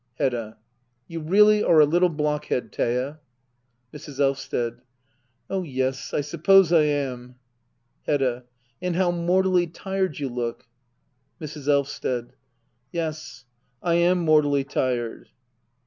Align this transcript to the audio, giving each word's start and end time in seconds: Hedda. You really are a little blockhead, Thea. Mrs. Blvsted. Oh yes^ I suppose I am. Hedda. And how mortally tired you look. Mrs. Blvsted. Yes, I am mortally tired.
Hedda. 0.17 0.57
You 1.07 1.19
really 1.19 1.63
are 1.63 1.79
a 1.79 1.85
little 1.85 2.09
blockhead, 2.09 2.73
Thea. 2.73 3.19
Mrs. 3.93 4.17
Blvsted. 4.17 4.79
Oh 5.47 5.61
yes^ 5.61 6.11
I 6.11 6.21
suppose 6.21 6.73
I 6.73 6.81
am. 6.85 7.35
Hedda. 8.07 8.45
And 8.81 8.95
how 8.95 9.11
mortally 9.11 9.67
tired 9.67 10.17
you 10.17 10.27
look. 10.27 10.65
Mrs. 11.39 11.67
Blvsted. 11.67 12.31
Yes, 12.91 13.45
I 13.83 13.93
am 13.93 14.17
mortally 14.25 14.63
tired. 14.63 15.29